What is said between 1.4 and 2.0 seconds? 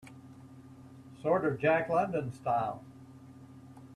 of a Jack